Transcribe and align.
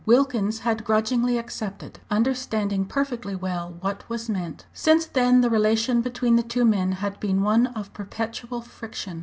Wilkins 0.03 0.61
had 0.61 0.83
grudgingly 0.83 1.37
accepted, 1.37 1.99
understanding 2.09 2.85
perfectly 2.85 3.35
well 3.35 3.75
what 3.81 4.03
was 4.09 4.27
meant. 4.29 4.65
Since 4.73 5.05
then 5.05 5.41
the 5.41 5.49
relation 5.51 6.01
between 6.01 6.37
the 6.37 6.41
two 6.41 6.65
men 6.65 6.93
had 6.93 7.19
been 7.19 7.43
one 7.43 7.67
of 7.67 7.93
perpetual 7.93 8.61
friction. 8.61 9.19